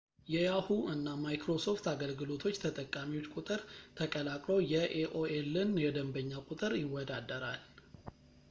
የyahoo! 0.33 0.75
እና 0.93 1.07
microsoft 1.25 1.85
አገልግሎቶች 1.91 2.55
ተጠቃሚዎች 2.63 3.27
ቁጥር 3.35 3.61
ተቀላቅሎ 3.99 4.55
የaolን 4.73 5.71
የደንበኛ 5.85 6.31
ቁጥር 6.51 6.73
ይወዳደረዋል 6.83 7.63